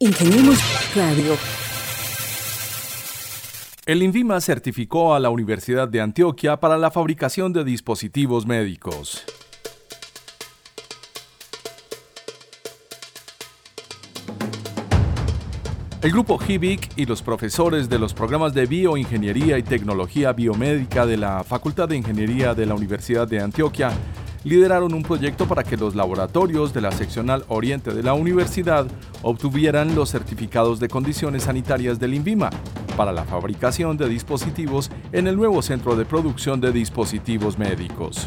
Ingeniemos 0.00 0.60
Radio. 0.94 1.36
El 3.84 4.00
INVIMA 4.00 4.40
certificó 4.40 5.12
a 5.12 5.18
la 5.18 5.28
Universidad 5.28 5.88
de 5.88 6.00
Antioquia 6.00 6.60
para 6.60 6.78
la 6.78 6.92
fabricación 6.92 7.52
de 7.52 7.64
dispositivos 7.64 8.46
médicos. 8.46 9.24
El 16.00 16.12
grupo 16.12 16.38
HIBIC 16.38 16.92
y 16.94 17.04
los 17.06 17.20
profesores 17.22 17.88
de 17.88 17.98
los 17.98 18.14
programas 18.14 18.54
de 18.54 18.66
Bioingeniería 18.66 19.58
y 19.58 19.64
Tecnología 19.64 20.32
Biomédica 20.32 21.06
de 21.06 21.16
la 21.16 21.42
Facultad 21.42 21.88
de 21.88 21.96
Ingeniería 21.96 22.54
de 22.54 22.66
la 22.66 22.76
Universidad 22.76 23.26
de 23.26 23.40
Antioquia 23.40 23.90
lideraron 24.44 24.94
un 24.94 25.02
proyecto 25.02 25.46
para 25.46 25.64
que 25.64 25.76
los 25.76 25.94
laboratorios 25.94 26.72
de 26.72 26.80
la 26.80 26.92
seccional 26.92 27.44
oriente 27.48 27.92
de 27.92 28.02
la 28.02 28.14
universidad 28.14 28.86
obtuvieran 29.22 29.94
los 29.94 30.10
certificados 30.10 30.80
de 30.80 30.88
condiciones 30.88 31.44
sanitarias 31.44 31.98
del 31.98 32.14
INVIMA 32.14 32.50
para 32.96 33.12
la 33.12 33.24
fabricación 33.24 33.96
de 33.96 34.08
dispositivos 34.08 34.90
en 35.12 35.26
el 35.26 35.36
nuevo 35.36 35.62
centro 35.62 35.96
de 35.96 36.04
producción 36.04 36.60
de 36.60 36.72
dispositivos 36.72 37.58
médicos. 37.58 38.26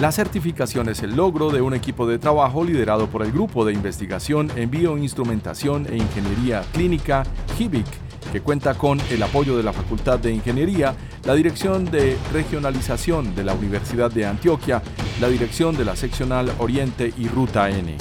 La 0.00 0.12
certificación 0.12 0.90
es 0.90 1.02
el 1.02 1.16
logro 1.16 1.50
de 1.50 1.62
un 1.62 1.72
equipo 1.72 2.06
de 2.06 2.18
trabajo 2.18 2.62
liderado 2.62 3.06
por 3.06 3.22
el 3.22 3.32
Grupo 3.32 3.64
de 3.64 3.72
Investigación 3.72 4.50
en 4.54 4.70
Bioinstrumentación 4.70 5.86
e 5.90 5.96
Ingeniería 5.96 6.62
Clínica, 6.72 7.24
HIBIC, 7.58 7.86
que 8.32 8.40
cuenta 8.40 8.74
con 8.76 9.00
el 9.10 9.22
apoyo 9.22 9.56
de 9.56 9.62
la 9.62 9.72
Facultad 9.72 10.18
de 10.18 10.32
Ingeniería, 10.32 10.94
la 11.24 11.34
Dirección 11.34 11.84
de 11.90 12.16
Regionalización 12.32 13.34
de 13.34 13.44
la 13.44 13.54
Universidad 13.54 14.10
de 14.10 14.26
Antioquia, 14.26 14.82
la 15.20 15.28
Dirección 15.28 15.76
de 15.76 15.84
la 15.84 15.96
Seccional 15.96 16.52
Oriente 16.58 17.12
y 17.16 17.28
Ruta 17.28 17.70
N. 17.70 17.96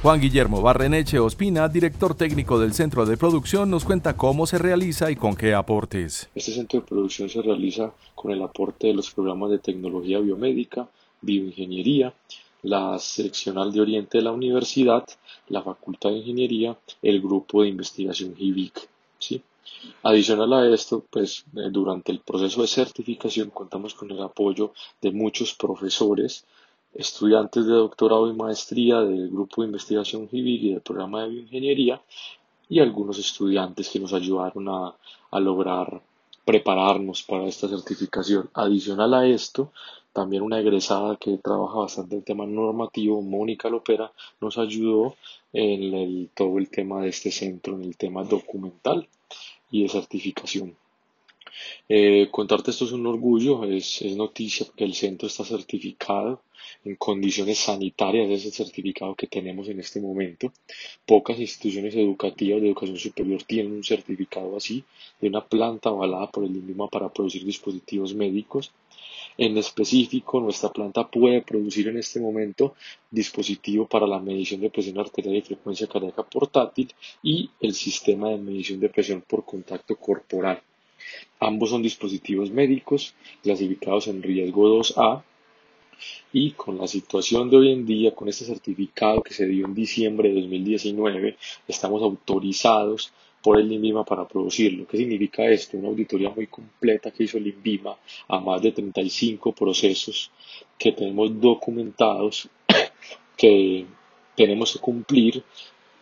Juan 0.00 0.20
Guillermo 0.20 0.62
Barreneche 0.62 1.18
Ospina, 1.18 1.68
director 1.68 2.14
técnico 2.14 2.60
del 2.60 2.72
centro 2.72 3.04
de 3.04 3.16
producción, 3.16 3.68
nos 3.68 3.84
cuenta 3.84 4.16
cómo 4.16 4.46
se 4.46 4.56
realiza 4.56 5.10
y 5.10 5.16
con 5.16 5.34
qué 5.34 5.54
aportes. 5.54 6.28
Este 6.36 6.52
centro 6.52 6.80
de 6.80 6.86
producción 6.86 7.28
se 7.28 7.42
realiza 7.42 7.92
con 8.14 8.30
el 8.30 8.40
aporte 8.42 8.86
de 8.86 8.94
los 8.94 9.10
programas 9.10 9.50
de 9.50 9.58
tecnología 9.58 10.20
biomédica, 10.20 10.88
bioingeniería, 11.20 12.14
la 12.62 12.98
seccional 13.00 13.72
de 13.72 13.80
Oriente 13.80 14.18
de 14.18 14.24
la 14.24 14.30
universidad, 14.30 15.04
la 15.48 15.62
Facultad 15.62 16.10
de 16.10 16.18
Ingeniería, 16.18 16.76
el 17.02 17.20
grupo 17.20 17.62
de 17.62 17.68
investigación 17.68 18.34
HIVIC. 18.38 18.88
¿Sí? 19.18 19.42
Adicional 20.02 20.52
a 20.52 20.74
esto, 20.74 21.04
pues 21.10 21.44
eh, 21.56 21.68
durante 21.70 22.10
el 22.12 22.20
proceso 22.20 22.62
de 22.62 22.68
certificación 22.68 23.50
contamos 23.50 23.94
con 23.94 24.10
el 24.10 24.20
apoyo 24.22 24.72
de 25.00 25.12
muchos 25.12 25.54
profesores, 25.54 26.44
estudiantes 26.94 27.66
de 27.66 27.72
doctorado 27.72 28.30
y 28.30 28.34
maestría 28.34 29.00
del 29.00 29.28
grupo 29.28 29.62
de 29.62 29.68
investigación 29.68 30.28
HIVIC 30.30 30.62
y 30.62 30.72
del 30.72 30.80
programa 30.80 31.22
de 31.22 31.28
bioingeniería 31.28 32.00
y 32.68 32.80
algunos 32.80 33.18
estudiantes 33.18 33.88
que 33.88 34.00
nos 34.00 34.12
ayudaron 34.12 34.68
a, 34.68 34.94
a 35.30 35.40
lograr 35.40 36.02
prepararnos 36.44 37.22
para 37.22 37.46
esta 37.46 37.68
certificación. 37.68 38.48
Adicional 38.54 39.12
a 39.14 39.26
esto, 39.26 39.70
también 40.18 40.42
una 40.42 40.58
egresada 40.58 41.16
que 41.16 41.38
trabaja 41.38 41.78
bastante 41.78 42.16
el 42.16 42.24
tema 42.24 42.44
normativo, 42.44 43.22
Mónica 43.22 43.68
Lopera, 43.68 44.10
nos 44.40 44.58
ayudó 44.58 45.14
en 45.52 46.28
todo 46.34 46.58
el 46.58 46.68
tema 46.70 47.02
de 47.02 47.10
este 47.10 47.30
centro, 47.30 47.76
en 47.76 47.84
el 47.84 47.96
tema 47.96 48.24
documental 48.24 49.06
y 49.70 49.84
de 49.84 49.88
certificación. 49.88 50.76
Eh, 51.88 52.26
contarte 52.32 52.72
esto 52.72 52.84
es 52.86 52.90
un 52.90 53.06
orgullo, 53.06 53.62
es, 53.62 54.02
es 54.02 54.16
noticia 54.16 54.66
que 54.76 54.82
el 54.82 54.94
centro 54.94 55.28
está 55.28 55.44
certificado 55.44 56.42
en 56.84 56.96
condiciones 56.96 57.58
sanitarias, 57.58 58.28
es 58.28 58.46
el 58.46 58.52
certificado 58.52 59.14
que 59.14 59.28
tenemos 59.28 59.68
en 59.68 59.78
este 59.78 60.00
momento. 60.00 60.52
Pocas 61.06 61.38
instituciones 61.38 61.94
educativas 61.94 62.60
de 62.60 62.66
educación 62.66 62.98
superior 62.98 63.40
tienen 63.44 63.72
un 63.72 63.84
certificado 63.84 64.56
así, 64.56 64.82
de 65.20 65.28
una 65.28 65.44
planta 65.44 65.90
avalada 65.90 66.28
por 66.28 66.42
el 66.42 66.56
INVIMA 66.56 66.88
para 66.88 67.08
producir 67.08 67.44
dispositivos 67.44 68.14
médicos. 68.14 68.72
En 69.38 69.56
específico, 69.56 70.40
nuestra 70.40 70.70
planta 70.70 71.08
puede 71.08 71.42
producir 71.42 71.86
en 71.86 71.98
este 71.98 72.18
momento 72.18 72.74
dispositivo 73.08 73.86
para 73.86 74.04
la 74.04 74.18
medición 74.18 74.60
de 74.60 74.68
presión 74.68 74.98
arterial 74.98 75.36
y 75.36 75.42
frecuencia 75.42 75.86
cardíaca 75.86 76.24
portátil 76.24 76.92
y 77.22 77.48
el 77.60 77.72
sistema 77.72 78.30
de 78.30 78.38
medición 78.38 78.80
de 78.80 78.88
presión 78.88 79.22
por 79.22 79.44
contacto 79.44 79.94
corporal. 79.94 80.60
Ambos 81.38 81.70
son 81.70 81.82
dispositivos 81.82 82.50
médicos 82.50 83.14
clasificados 83.40 84.08
en 84.08 84.24
riesgo 84.24 84.80
2A 84.80 85.22
y 86.32 86.50
con 86.52 86.76
la 86.78 86.88
situación 86.88 87.48
de 87.48 87.58
hoy 87.58 87.72
en 87.72 87.86
día, 87.86 88.16
con 88.16 88.28
este 88.28 88.44
certificado 88.44 89.22
que 89.22 89.34
se 89.34 89.46
dio 89.46 89.66
en 89.66 89.74
diciembre 89.74 90.30
de 90.30 90.40
2019, 90.40 91.36
estamos 91.68 92.02
autorizados 92.02 93.12
por 93.42 93.58
el 93.58 93.70
INVIMA 93.70 94.04
para 94.04 94.26
producirlo. 94.26 94.86
¿Qué 94.86 94.96
significa 94.96 95.44
esto? 95.46 95.76
Una 95.76 95.88
auditoría 95.88 96.30
muy 96.30 96.46
completa 96.46 97.10
que 97.10 97.24
hizo 97.24 97.38
el 97.38 97.46
INVIMA 97.46 97.96
a 98.28 98.40
más 98.40 98.62
de 98.62 98.72
35 98.72 99.52
procesos 99.52 100.30
que 100.78 100.92
tenemos 100.92 101.40
documentados 101.40 102.48
que 103.36 103.86
tenemos 104.34 104.72
que 104.72 104.78
cumplir 104.78 105.44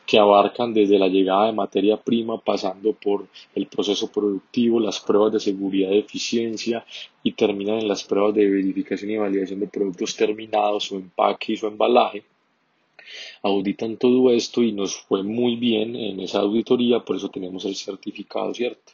que 0.06 0.19
abarcan 0.19 0.72
desde 0.72 0.98
la 0.98 1.08
llegada 1.08 1.47
de 1.47 1.52
materia 1.52 1.97
prima, 1.97 2.38
pasando 2.38 2.92
por 2.92 3.26
el 3.54 3.66
proceso 3.66 4.10
productivo, 4.10 4.78
las 4.78 5.00
pruebas 5.00 5.32
de 5.32 5.41
seguridad 5.41 5.91
y 5.91 5.98
eficiencia 5.98 6.86
y 7.24 7.32
terminan 7.32 7.80
en 7.80 7.88
las 7.88 8.04
pruebas 8.04 8.34
de 8.34 8.48
verificación 8.48 9.10
y 9.10 9.16
validación 9.16 9.58
de 9.58 9.66
productos 9.66 10.14
terminados, 10.14 10.84
su 10.84 10.97
empaque 10.97 11.54
y 11.54 11.56
su 11.56 11.66
embalaje. 11.66 12.22
Auditan 13.42 13.96
todo 13.96 14.30
esto 14.30 14.62
y 14.62 14.72
nos 14.72 14.96
fue 14.96 15.22
muy 15.22 15.56
bien 15.56 15.96
en 15.96 16.20
esa 16.20 16.40
auditoría, 16.40 17.00
por 17.00 17.16
eso 17.16 17.28
tenemos 17.28 17.64
el 17.64 17.76
certificado, 17.76 18.52
¿cierto? 18.54 18.92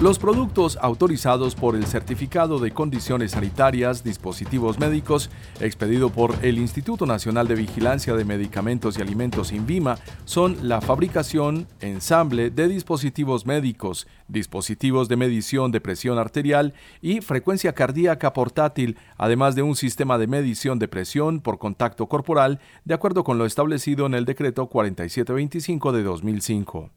Los 0.00 0.18
productos 0.18 0.78
autorizados 0.80 1.54
por 1.54 1.76
el 1.76 1.84
Certificado 1.84 2.58
de 2.58 2.70
Condiciones 2.70 3.32
Sanitarias, 3.32 4.02
Dispositivos 4.02 4.78
Médicos, 4.78 5.28
expedido 5.60 6.08
por 6.08 6.36
el 6.40 6.56
Instituto 6.56 7.04
Nacional 7.04 7.46
de 7.46 7.54
Vigilancia 7.54 8.14
de 8.14 8.24
Medicamentos 8.24 8.96
y 8.96 9.02
Alimentos 9.02 9.52
INVIMA, 9.52 9.98
son 10.24 10.56
la 10.62 10.80
fabricación, 10.80 11.66
ensamble 11.82 12.48
de 12.48 12.68
dispositivos 12.68 13.44
médicos, 13.44 14.06
dispositivos 14.26 15.06
de 15.08 15.16
medición 15.16 15.70
de 15.70 15.82
presión 15.82 16.18
arterial 16.18 16.72
y 17.02 17.20
frecuencia 17.20 17.74
cardíaca 17.74 18.32
portátil, 18.32 18.96
además 19.18 19.54
de 19.54 19.60
un 19.60 19.76
sistema 19.76 20.16
de 20.16 20.28
medición 20.28 20.78
de 20.78 20.88
presión 20.88 21.40
por 21.40 21.58
contacto 21.58 22.06
corporal, 22.06 22.58
de 22.86 22.94
acuerdo 22.94 23.22
con 23.22 23.36
lo 23.36 23.44
establecido 23.44 24.06
en 24.06 24.14
el 24.14 24.24
Decreto 24.24 24.66
4725 24.66 25.92
de 25.92 26.02
2005. 26.02 26.90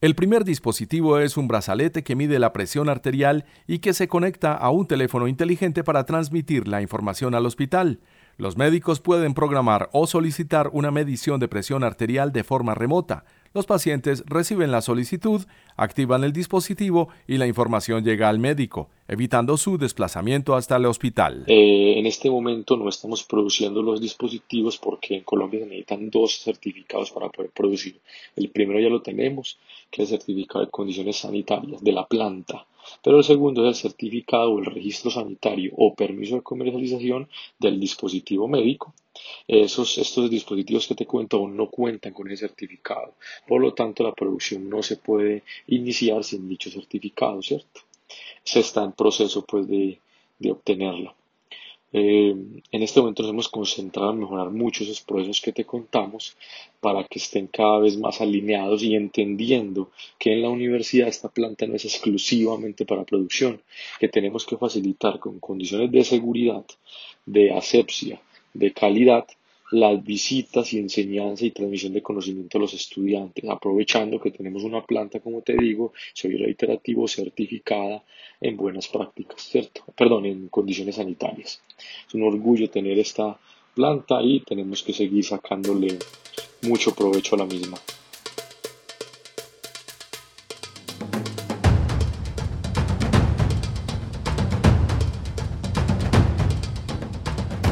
El 0.00 0.14
primer 0.14 0.44
dispositivo 0.44 1.18
es 1.18 1.36
un 1.36 1.46
brazalete 1.46 2.02
que 2.02 2.16
mide 2.16 2.38
la 2.38 2.54
presión 2.54 2.88
arterial 2.88 3.44
y 3.66 3.80
que 3.80 3.92
se 3.92 4.08
conecta 4.08 4.54
a 4.54 4.70
un 4.70 4.86
teléfono 4.86 5.28
inteligente 5.28 5.84
para 5.84 6.06
transmitir 6.06 6.68
la 6.68 6.80
información 6.80 7.34
al 7.34 7.44
hospital. 7.44 8.00
Los 8.38 8.56
médicos 8.56 9.00
pueden 9.00 9.34
programar 9.34 9.90
o 9.92 10.06
solicitar 10.06 10.70
una 10.72 10.90
medición 10.90 11.38
de 11.38 11.48
presión 11.48 11.84
arterial 11.84 12.32
de 12.32 12.44
forma 12.44 12.74
remota, 12.74 13.26
los 13.52 13.66
pacientes 13.66 14.22
reciben 14.26 14.70
la 14.70 14.80
solicitud, 14.80 15.42
activan 15.76 16.24
el 16.24 16.32
dispositivo 16.32 17.08
y 17.26 17.36
la 17.38 17.46
información 17.46 18.04
llega 18.04 18.28
al 18.28 18.38
médico, 18.38 18.88
evitando 19.08 19.56
su 19.56 19.76
desplazamiento 19.76 20.54
hasta 20.54 20.76
el 20.76 20.86
hospital. 20.86 21.44
Eh, 21.48 21.94
en 21.98 22.06
este 22.06 22.30
momento 22.30 22.76
no 22.76 22.88
estamos 22.88 23.24
produciendo 23.24 23.82
los 23.82 24.00
dispositivos 24.00 24.78
porque 24.78 25.16
en 25.16 25.24
Colombia 25.24 25.60
se 25.60 25.66
necesitan 25.66 26.10
dos 26.10 26.40
certificados 26.40 27.10
para 27.10 27.28
poder 27.28 27.50
producir. 27.50 28.00
El 28.36 28.50
primero 28.50 28.78
ya 28.78 28.88
lo 28.88 29.02
tenemos, 29.02 29.58
que 29.90 30.02
es 30.02 30.12
el 30.12 30.18
certificado 30.18 30.64
de 30.64 30.70
condiciones 30.70 31.16
sanitarias 31.16 31.82
de 31.82 31.92
la 31.92 32.06
planta 32.06 32.66
pero 33.02 33.18
el 33.18 33.24
segundo 33.24 33.62
es 33.62 33.76
el 33.76 33.90
certificado 33.90 34.52
o 34.52 34.58
el 34.58 34.66
registro 34.66 35.10
sanitario 35.10 35.72
o 35.76 35.94
permiso 35.94 36.36
de 36.36 36.42
comercialización 36.42 37.28
del 37.58 37.78
dispositivo 37.78 38.48
médico. 38.48 38.94
Esos, 39.46 39.98
estos 39.98 40.30
dispositivos 40.30 40.86
que 40.86 40.94
te 40.94 41.06
cuento 41.06 41.38
aún 41.38 41.56
no 41.56 41.68
cuentan 41.70 42.12
con 42.12 42.30
ese 42.30 42.46
certificado, 42.46 43.14
por 43.46 43.60
lo 43.60 43.74
tanto 43.74 44.02
la 44.02 44.14
producción 44.14 44.68
no 44.68 44.82
se 44.82 44.96
puede 44.96 45.42
iniciar 45.66 46.22
sin 46.24 46.48
dicho 46.48 46.70
certificado, 46.70 47.42
¿cierto? 47.42 47.80
Se 48.44 48.60
está 48.60 48.84
en 48.84 48.92
proceso 48.92 49.44
pues 49.44 49.66
de, 49.68 49.98
de 50.38 50.50
obtenerlo. 50.50 51.14
Eh, 51.92 52.36
en 52.70 52.82
este 52.82 53.00
momento 53.00 53.22
nos 53.22 53.32
hemos 53.32 53.48
concentrado 53.48 54.12
en 54.12 54.20
mejorar 54.20 54.50
muchos 54.50 54.86
esos 54.86 55.00
procesos 55.00 55.40
que 55.40 55.52
te 55.52 55.64
contamos 55.64 56.36
para 56.80 57.02
que 57.02 57.18
estén 57.18 57.48
cada 57.48 57.80
vez 57.80 57.96
más 57.96 58.20
alineados 58.20 58.84
y 58.84 58.94
entendiendo 58.94 59.90
que 60.16 60.32
en 60.32 60.42
la 60.42 60.50
universidad 60.50 61.08
esta 61.08 61.28
planta 61.28 61.66
no 61.66 61.74
es 61.74 61.84
exclusivamente 61.84 62.86
para 62.86 63.04
producción, 63.04 63.60
que 63.98 64.08
tenemos 64.08 64.46
que 64.46 64.56
facilitar 64.56 65.18
con 65.18 65.40
condiciones 65.40 65.90
de 65.90 66.04
seguridad, 66.04 66.64
de 67.26 67.50
asepsia, 67.50 68.20
de 68.54 68.72
calidad, 68.72 69.26
las 69.70 70.02
visitas 70.02 70.72
y 70.72 70.78
enseñanza 70.78 71.44
y 71.44 71.52
transmisión 71.52 71.92
de 71.92 72.02
conocimiento 72.02 72.58
a 72.58 72.60
los 72.60 72.74
estudiantes, 72.74 73.44
aprovechando 73.48 74.20
que 74.20 74.32
tenemos 74.32 74.64
una 74.64 74.84
planta, 74.84 75.20
como 75.20 75.42
te 75.42 75.56
digo, 75.56 75.92
soy 76.12 76.36
reiterativo, 76.36 77.06
certificada 77.06 78.02
en 78.40 78.56
buenas 78.56 78.88
prácticas, 78.88 79.42
¿cierto? 79.42 79.84
Perdón, 79.96 80.26
en 80.26 80.48
condiciones 80.48 80.96
sanitarias. 80.96 81.62
Es 82.06 82.14
un 82.14 82.24
orgullo 82.24 82.68
tener 82.68 82.98
esta 82.98 83.38
planta 83.74 84.20
y 84.22 84.40
tenemos 84.40 84.82
que 84.82 84.92
seguir 84.92 85.24
sacándole 85.24 85.98
mucho 86.62 86.94
provecho 86.94 87.36
a 87.36 87.38
la 87.38 87.46
misma. 87.46 87.78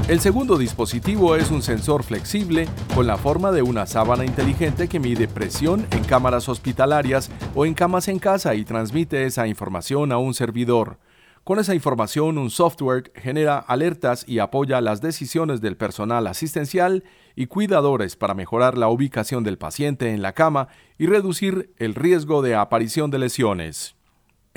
El 0.09 0.21
segundo 0.21 0.57
dispositivo 0.57 1.37
es 1.37 1.51
un 1.51 1.61
sensor 1.61 2.03
flexible 2.03 2.67
con 2.95 3.07
la 3.07 3.19
forma 3.19 3.53
de 3.53 3.61
una 3.61 3.85
sábana 3.85 4.25
inteligente 4.25 4.89
que 4.89 4.99
mide 4.99 5.29
presión 5.29 5.87
en 5.91 6.03
cámaras 6.03 6.49
hospitalarias 6.49 7.31
o 7.55 7.67
en 7.67 7.75
camas 7.75 8.09
en 8.09 8.19
casa 8.19 8.55
y 8.55 8.65
transmite 8.65 9.27
esa 9.27 9.47
información 9.47 10.11
a 10.11 10.17
un 10.17 10.33
servidor. 10.33 10.99
Con 11.45 11.59
esa 11.59 11.75
información, 11.75 12.39
un 12.39 12.49
software 12.49 13.13
genera 13.17 13.59
alertas 13.59 14.25
y 14.27 14.39
apoya 14.39 14.81
las 14.81 15.03
decisiones 15.03 15.61
del 15.61 15.77
personal 15.77 16.27
asistencial 16.27 17.05
y 17.37 17.45
cuidadores 17.45 18.17
para 18.17 18.33
mejorar 18.33 18.79
la 18.79 18.89
ubicación 18.89 19.45
del 19.45 19.59
paciente 19.59 20.15
en 20.15 20.23
la 20.23 20.33
cama 20.33 20.69
y 20.97 21.05
reducir 21.05 21.75
el 21.77 21.95
riesgo 21.95 22.41
de 22.41 22.55
aparición 22.55 23.11
de 23.11 23.19
lesiones. 23.19 23.98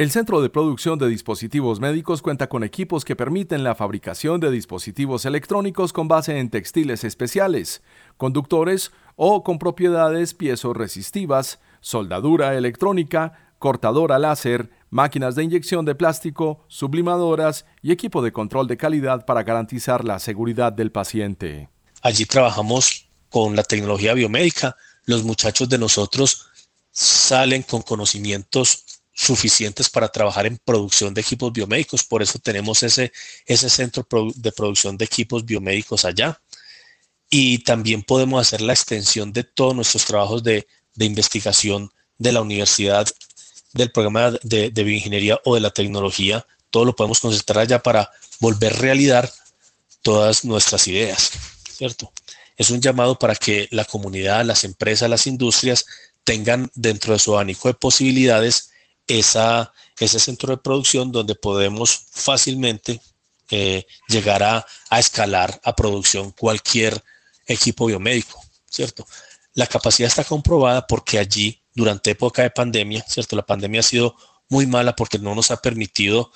El 0.01 0.09
Centro 0.09 0.42
de 0.42 0.50
Producción 0.50 0.98
de 0.98 1.07
Dispositivos 1.07 1.80
Médicos 1.80 2.24
cuenta 2.24 2.50
con 2.50 2.63
equipos 2.63 3.06
que 3.06 3.15
permiten 3.15 3.63
la 3.63 3.75
fabricación 3.75 4.39
de 4.39 4.50
dispositivos 4.50 5.25
electrónicos 5.25 5.94
con 5.94 6.07
base 6.07 6.39
en 6.39 6.50
textiles 6.50 7.03
especiales, 7.03 7.83
conductores 8.18 8.92
o 9.15 9.44
con 9.44 9.59
propiedades 9.59 10.33
piezoresistivas, 10.33 11.59
soldadura 11.81 12.56
electrónica, 12.57 13.53
cortadora 13.59 14.18
láser, 14.18 14.71
máquinas 14.89 15.36
de 15.36 15.44
inyección 15.44 15.86
de 15.86 15.94
plástico, 15.94 16.65
sublimadoras 16.68 17.68
y 17.83 17.92
equipo 17.92 18.24
de 18.24 18.31
control 18.31 18.65
de 18.65 18.77
calidad 18.77 19.27
para 19.27 19.44
garantizar 19.44 20.03
la 20.03 20.18
seguridad 20.18 20.74
del 20.74 20.92
paciente. 20.92 21.69
Allí 22.01 22.25
trabajamos 22.25 23.07
con 23.30 23.56
la 23.56 23.62
tecnología 23.63 24.15
biomédica. 24.15 24.75
Los 25.06 25.24
muchachos 25.24 25.69
de 25.69 25.77
nosotros 25.77 26.48
salen 26.89 27.62
con 27.62 27.83
conocimientos 27.83 29.00
suficientes 29.13 29.89
para 29.89 30.09
trabajar 30.09 30.45
en 30.45 30.57
producción 30.57 31.13
de 31.13 31.21
equipos 31.21 31.51
biomédicos. 31.51 32.03
Por 32.03 32.21
eso 32.21 32.39
tenemos 32.39 32.83
ese, 32.83 33.11
ese 33.45 33.69
centro 33.69 34.05
de 34.35 34.51
producción 34.51 34.97
de 34.97 35.05
equipos 35.05 35.45
biomédicos 35.45 36.05
allá. 36.05 36.41
Y 37.29 37.59
también 37.59 38.03
podemos 38.03 38.41
hacer 38.41 38.61
la 38.61 38.73
extensión 38.73 39.31
de 39.31 39.43
todos 39.43 39.75
nuestros 39.75 40.05
trabajos 40.05 40.43
de, 40.43 40.67
investigación 40.97 41.91
de 42.17 42.31
la 42.31 42.41
universidad, 42.41 43.07
del 43.73 43.91
programa 43.91 44.31
de, 44.43 44.69
de, 44.69 44.83
bioingeniería 44.83 45.39
o 45.45 45.55
de 45.55 45.61
la 45.61 45.71
tecnología. 45.71 46.45
Todo 46.69 46.85
lo 46.85 46.95
podemos 46.95 47.19
concentrar 47.19 47.59
allá 47.59 47.81
para 47.81 48.09
volver 48.39 48.77
realidad 48.79 49.31
todas 50.01 50.43
nuestras 50.43 50.87
ideas, 50.87 51.31
¿cierto? 51.69 52.11
Es 52.57 52.69
un 52.69 52.81
llamado 52.81 53.17
para 53.17 53.35
que 53.35 53.67
la 53.71 53.85
comunidad, 53.85 54.45
las 54.45 54.63
empresas, 54.63 55.09
las 55.09 55.25
industrias 55.25 55.85
tengan 56.23 56.69
dentro 56.75 57.13
de 57.13 57.19
su 57.19 57.33
abanico 57.33 57.67
de 57.67 57.73
posibilidades 57.75 58.70
esa, 59.19 59.73
ese 59.99 60.19
centro 60.19 60.51
de 60.51 60.61
producción 60.61 61.11
donde 61.11 61.35
podemos 61.35 62.05
fácilmente 62.11 63.01
eh, 63.49 63.85
llegar 64.07 64.43
a, 64.43 64.65
escalar 64.97 65.59
a 65.63 65.75
producción 65.75 66.31
cualquier 66.31 67.03
equipo 67.45 67.85
biomédico, 67.85 68.41
¿cierto? 68.69 69.05
La 69.53 69.67
capacidad 69.67 70.07
está 70.07 70.23
comprobada 70.23 70.87
porque 70.87 71.19
allí, 71.19 71.61
durante 71.75 72.11
época 72.11 72.43
de 72.43 72.49
pandemia, 72.49 73.03
¿cierto? 73.07 73.35
La 73.35 73.45
pandemia 73.45 73.81
ha 73.81 73.83
sido 73.83 74.15
muy 74.47 74.67
mala 74.67 74.95
porque 74.95 75.19
no 75.19 75.35
nos 75.35 75.51
ha 75.51 75.61
permitido, 75.61 76.31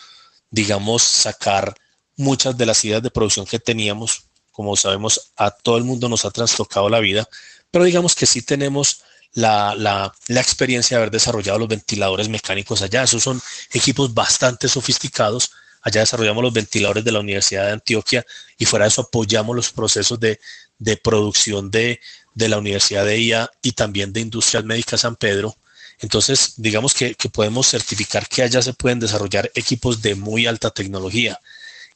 digamos, 0.49 1.03
sacar 1.03 1.75
muchas 2.17 2.57
de 2.57 2.65
las 2.65 2.83
ideas 2.83 3.01
de 3.01 3.11
producción 3.11 3.45
que 3.45 3.59
teníamos. 3.59 4.25
Como 4.51 4.75
sabemos, 4.75 5.31
a 5.37 5.51
todo 5.51 5.77
el 5.77 5.83
mundo 5.83 6.09
nos 6.09 6.25
ha 6.25 6.31
trastocado 6.31 6.89
la 6.89 6.99
vida, 6.99 7.27
pero 7.71 7.85
digamos 7.85 8.15
que 8.15 8.25
sí 8.25 8.41
tenemos 8.41 9.03
la, 9.35 9.75
la, 9.75 10.41
experiencia 10.41 10.95
de 10.95 11.03
haber 11.03 11.11
desarrollado 11.11 11.59
los 11.59 11.67
ventiladores 11.67 12.29
mecánicos 12.29 12.81
allá. 12.81 13.03
Esos 13.03 13.21
son 13.21 13.41
equipos 13.73 14.13
bastante 14.13 14.67
sofisticados. 14.67 15.51
Allá 15.81 16.01
desarrollamos 16.01 16.41
los 16.41 16.53
ventiladores 16.53 17.03
de 17.03 17.11
la 17.11 17.19
Universidad 17.19 17.65
de 17.65 17.73
Antioquia 17.73 18.25
y 18.57 18.65
fuera 18.65 18.85
de 18.85 18.89
eso 18.89 19.01
apoyamos 19.01 19.55
los 19.55 19.71
procesos 19.71 20.19
de, 20.19 20.39
de 20.79 20.97
producción 20.97 21.69
de, 21.69 21.99
de, 22.33 22.49
la 22.49 22.57
Universidad 22.57 23.05
de 23.05 23.19
IA 23.19 23.51
y 23.61 23.73
también 23.73 24.13
de 24.13 24.21
Industrias 24.21 24.63
Médicas 24.63 25.01
San 25.01 25.17
Pedro. 25.17 25.55
Entonces, 25.99 26.53
digamos 26.57 26.93
que, 26.93 27.15
que 27.15 27.29
podemos 27.29 27.67
certificar 27.67 28.27
que 28.27 28.41
allá 28.41 28.61
se 28.61 28.73
pueden 28.73 28.99
desarrollar 28.99 29.51
equipos 29.53 30.01
de 30.01 30.15
muy 30.15 30.47
alta 30.47 30.71
tecnología. 30.71 31.39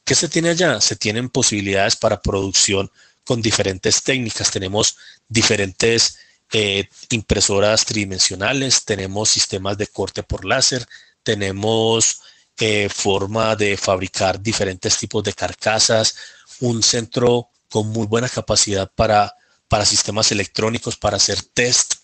¿Qué 0.04 0.14
se 0.14 0.28
tiene 0.28 0.50
allá? 0.50 0.80
Se 0.80 0.94
tienen 0.94 1.30
posibilidades 1.30 1.96
para 1.96 2.20
producción 2.20 2.90
con 3.24 3.40
diferentes 3.42 4.02
técnicas. 4.02 4.50
Tenemos 4.50 4.96
diferentes 5.28 6.18
eh, 6.52 6.88
impresoras 7.10 7.84
tridimensionales, 7.84 8.84
tenemos 8.84 9.28
sistemas 9.28 9.78
de 9.78 9.86
corte 9.86 10.22
por 10.22 10.44
láser, 10.44 10.86
tenemos 11.22 12.20
eh, 12.58 12.88
forma 12.88 13.56
de 13.56 13.76
fabricar 13.76 14.40
diferentes 14.40 14.98
tipos 14.98 15.22
de 15.22 15.32
carcasas, 15.32 16.16
un 16.60 16.82
centro 16.82 17.48
con 17.70 17.88
muy 17.88 18.06
buena 18.06 18.28
capacidad 18.28 18.90
para, 18.94 19.34
para 19.68 19.84
sistemas 19.84 20.32
electrónicos, 20.32 20.96
para 20.96 21.16
hacer 21.16 21.42
test. 21.42 21.94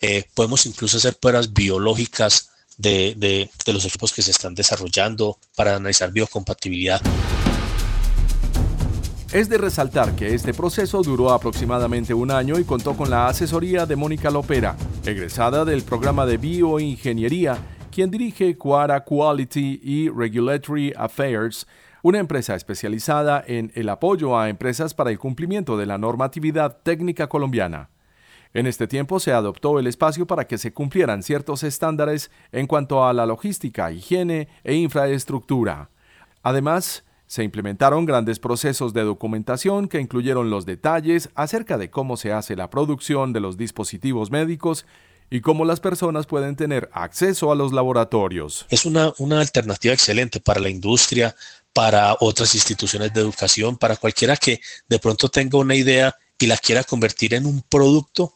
Eh, 0.00 0.24
podemos 0.34 0.66
incluso 0.66 0.98
hacer 0.98 1.16
pruebas 1.16 1.52
biológicas 1.52 2.50
de, 2.76 3.14
de 3.16 3.72
los 3.72 3.86
equipos 3.86 4.12
que 4.12 4.22
se 4.22 4.30
están 4.30 4.54
desarrollando 4.54 5.38
para 5.54 5.76
analizar 5.76 6.12
biocompatibilidad. 6.12 7.00
Es 9.32 9.48
de 9.48 9.58
resaltar 9.58 10.14
que 10.14 10.34
este 10.34 10.54
proceso 10.54 11.02
duró 11.02 11.32
aproximadamente 11.32 12.14
un 12.14 12.30
año 12.30 12.60
y 12.60 12.64
contó 12.64 12.96
con 12.96 13.10
la 13.10 13.26
asesoría 13.26 13.84
de 13.84 13.96
Mónica 13.96 14.30
Lopera, 14.30 14.76
egresada 15.04 15.64
del 15.64 15.82
programa 15.82 16.24
de 16.26 16.36
bioingeniería, 16.36 17.58
quien 17.90 18.08
dirige 18.12 18.56
Quara 18.56 19.02
Quality 19.02 19.80
y 19.82 20.08
Regulatory 20.10 20.92
Affairs, 20.96 21.66
una 22.02 22.20
empresa 22.20 22.54
especializada 22.54 23.42
en 23.44 23.72
el 23.74 23.88
apoyo 23.88 24.38
a 24.38 24.48
empresas 24.48 24.94
para 24.94 25.10
el 25.10 25.18
cumplimiento 25.18 25.76
de 25.76 25.86
la 25.86 25.98
normatividad 25.98 26.78
técnica 26.84 27.28
colombiana. 27.28 27.90
En 28.54 28.68
este 28.68 28.86
tiempo 28.86 29.18
se 29.18 29.32
adoptó 29.32 29.80
el 29.80 29.88
espacio 29.88 30.28
para 30.28 30.46
que 30.46 30.56
se 30.56 30.72
cumplieran 30.72 31.24
ciertos 31.24 31.64
estándares 31.64 32.30
en 32.52 32.68
cuanto 32.68 33.04
a 33.04 33.12
la 33.12 33.26
logística, 33.26 33.90
higiene 33.90 34.46
e 34.62 34.76
infraestructura. 34.76 35.90
Además, 36.44 37.02
se 37.26 37.42
implementaron 37.42 38.06
grandes 38.06 38.38
procesos 38.38 38.92
de 38.92 39.02
documentación 39.02 39.88
que 39.88 40.00
incluyeron 40.00 40.50
los 40.50 40.66
detalles 40.66 41.28
acerca 41.34 41.78
de 41.78 41.90
cómo 41.90 42.16
se 42.16 42.32
hace 42.32 42.56
la 42.56 42.70
producción 42.70 43.32
de 43.32 43.40
los 43.40 43.56
dispositivos 43.56 44.30
médicos 44.30 44.86
y 45.28 45.40
cómo 45.40 45.64
las 45.64 45.80
personas 45.80 46.26
pueden 46.26 46.54
tener 46.54 46.88
acceso 46.92 47.50
a 47.50 47.56
los 47.56 47.72
laboratorios. 47.72 48.66
Es 48.70 48.84
una, 48.84 49.12
una 49.18 49.40
alternativa 49.40 49.92
excelente 49.92 50.40
para 50.40 50.60
la 50.60 50.68
industria, 50.68 51.34
para 51.72 52.16
otras 52.20 52.54
instituciones 52.54 53.12
de 53.12 53.20
educación, 53.20 53.76
para 53.76 53.96
cualquiera 53.96 54.36
que 54.36 54.60
de 54.88 54.98
pronto 54.98 55.28
tenga 55.28 55.58
una 55.58 55.74
idea 55.74 56.14
y 56.38 56.46
la 56.46 56.56
quiera 56.56 56.84
convertir 56.84 57.34
en 57.34 57.46
un 57.46 57.62
producto 57.62 58.34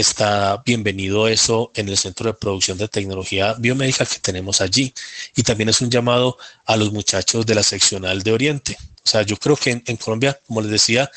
está 0.00 0.62
bienvenido 0.64 1.28
eso 1.28 1.70
en 1.74 1.88
el 1.88 1.98
Centro 1.98 2.26
de 2.26 2.34
Producción 2.34 2.78
de 2.78 2.88
Tecnología 2.88 3.54
Biomédica 3.58 4.06
que 4.06 4.18
tenemos 4.20 4.60
allí. 4.60 4.92
Y 5.36 5.42
también 5.42 5.68
es 5.68 5.80
un 5.82 5.90
llamado 5.90 6.38
a 6.64 6.76
los 6.76 6.92
muchachos 6.92 7.44
de 7.44 7.54
la 7.54 7.62
seccional 7.62 8.22
de 8.22 8.32
Oriente. 8.32 8.76
O 9.04 9.08
sea, 9.08 9.22
yo 9.22 9.36
creo 9.36 9.56
que 9.56 9.82
en, 9.84 9.96
Colombia, 9.96 10.40
como 10.46 10.62
les 10.62 10.70
decía, 10.70 11.10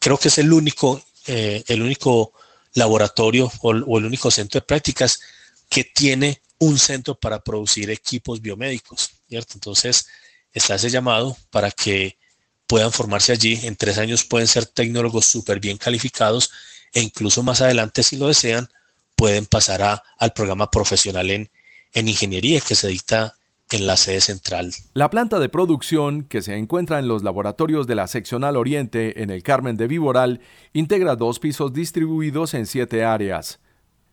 creo 0.00 0.18
que 0.18 0.28
es 0.28 0.38
el 0.38 0.52
único, 0.52 1.00
eh, 1.26 1.62
el 1.68 1.82
único 1.82 2.32
laboratorio 2.74 3.52
o, 3.60 3.70
o, 3.70 3.98
el 3.98 4.04
único 4.04 4.30
centro 4.30 4.60
de 4.60 4.66
prácticas 4.66 5.20
que 5.68 5.84
tiene 5.84 6.42
un 6.58 6.78
centro 6.78 7.14
para 7.14 7.40
producir 7.40 7.90
equipos 7.90 8.40
biomédicos, 8.40 9.10
¿cierto? 9.28 9.54
Entonces, 9.54 10.08
está 10.52 10.74
ese 10.74 10.90
llamado 10.90 11.36
para 11.50 11.70
que 11.70 12.18
puedan 12.66 12.90
formarse 12.90 13.32
allí. 13.32 13.60
En 13.62 13.76
tres 13.76 13.98
años 13.98 14.24
pueden 14.24 14.48
ser 14.48 14.66
tecnólogos 14.66 15.26
súper 15.26 15.60
bien 15.60 15.76
calificados 15.76 16.50
e 16.96 17.02
incluso 17.02 17.42
más 17.42 17.60
adelante, 17.60 18.02
si 18.02 18.16
lo 18.16 18.28
desean, 18.28 18.70
pueden 19.16 19.44
pasar 19.44 19.82
a, 19.82 20.02
al 20.18 20.32
programa 20.32 20.70
profesional 20.70 21.30
en, 21.30 21.50
en 21.92 22.08
ingeniería 22.08 22.58
que 22.66 22.74
se 22.74 22.88
dicta 22.88 23.34
en 23.70 23.86
la 23.86 23.98
sede 23.98 24.22
central. 24.22 24.72
La 24.94 25.10
planta 25.10 25.38
de 25.38 25.50
producción, 25.50 26.22
que 26.22 26.40
se 26.40 26.56
encuentra 26.56 26.98
en 26.98 27.06
los 27.06 27.22
laboratorios 27.22 27.86
de 27.86 27.96
la 27.96 28.06
Seccional 28.06 28.56
Oriente 28.56 29.22
en 29.22 29.28
el 29.28 29.42
Carmen 29.42 29.76
de 29.76 29.88
Viboral, 29.88 30.40
integra 30.72 31.16
dos 31.16 31.38
pisos 31.38 31.74
distribuidos 31.74 32.54
en 32.54 32.64
siete 32.64 33.04
áreas. 33.04 33.60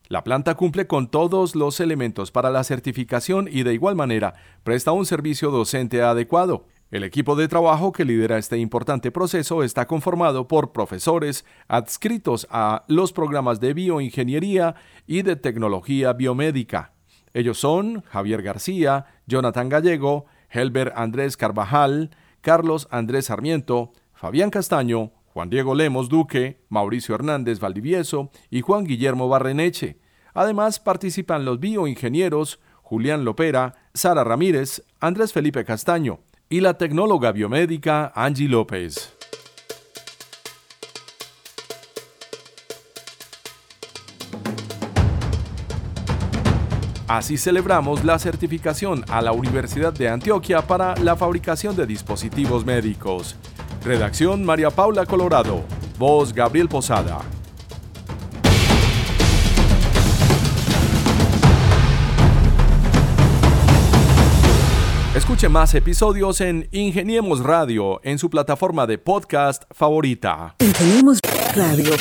La 0.10 0.26
planta 0.26 0.56
cumple 0.56 0.86
con 0.86 1.10
todos 1.10 1.56
los 1.56 1.80
elementos 1.80 2.32
para 2.32 2.50
la 2.50 2.66
certificación 2.66 3.48
y 3.50 3.64
de 3.64 3.74
igual 3.74 3.96
manera 3.96 4.34
presta 4.66 4.92
un 4.92 5.06
servicio 5.06 5.52
docente 5.52 6.02
adecuado. 6.02 6.68
El 6.94 7.04
equipo 7.04 7.36
de 7.36 7.48
trabajo 7.48 7.92
que 7.92 8.06
lidera 8.06 8.38
este 8.38 8.60
importante 8.60 9.10
proceso 9.10 9.64
está 9.64 9.88
conformado 9.88 10.48
por 10.48 10.74
profesores 10.74 11.44
adscritos 11.68 12.46
a 12.52 12.86
los 12.88 13.14
programas 13.14 13.60
de 13.60 13.74
bioingeniería 13.74 14.76
y 15.08 15.24
de 15.24 15.36
tecnología 15.36 16.14
biomédica. 16.14 16.94
Ellos 17.34 17.58
son 17.58 18.04
Javier 18.04 18.44
García, 18.44 19.08
Jonathan 19.26 19.70
Gallego, 19.70 20.28
Helber 20.52 20.94
Andrés 20.96 21.36
Carvajal, 21.36 22.12
Carlos 22.42 22.88
Andrés 22.92 23.26
Sarmiento, 23.26 23.94
Fabián 24.14 24.52
Castaño, 24.52 25.14
Juan 25.34 25.50
Diego 25.50 25.74
Lemos 25.74 26.10
Duque, 26.10 26.64
Mauricio 26.70 27.16
Hernández 27.16 27.60
Valdivieso 27.60 28.30
y 28.52 28.62
Juan 28.62 28.84
Guillermo 28.84 29.28
Barreneche. 29.28 29.98
Además 30.36 30.80
participan 30.80 31.44
los 31.44 31.60
bioingenieros 31.60 32.60
Julián 32.84 33.26
Lopera, 33.26 33.74
Sara 33.96 34.24
Ramírez, 34.24 34.84
Andrés 35.00 35.34
Felipe 35.34 35.66
Castaño 35.66 36.20
y 36.54 36.62
la 36.62 36.76
tecnóloga 36.76 37.32
biomédica 37.32 38.12
Angie 38.14 38.48
López. 38.48 39.12
Así 47.08 47.38
celebramos 47.38 48.06
la 48.06 48.20
certificación 48.20 49.04
a 49.10 49.24
la 49.24 49.32
Universidad 49.32 49.94
de 49.94 50.10
Antioquia 50.10 50.62
para 50.62 50.96
la 50.98 51.16
fabricación 51.16 51.76
de 51.76 51.88
dispositivos 51.88 52.64
médicos. 52.64 53.36
Redacción 53.84 54.46
María 54.46 54.70
Paula 54.70 55.08
Colorado. 55.08 55.64
Voz 55.98 56.34
Gabriel 56.34 56.70
Posada. 56.70 57.33
Escuche 65.16 65.48
más 65.48 65.76
episodios 65.76 66.42
en 66.42 66.68
Ingeniemos 66.72 67.42
Radio 67.42 68.02
en 68.04 68.18
su 68.18 68.32
plataforma 68.32 68.88
de 68.88 68.98
podcast 68.98 69.62
favorita. 69.70 70.56
Ingeniemos 70.58 71.20
Radio. 71.56 71.94